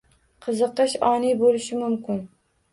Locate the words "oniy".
1.11-1.37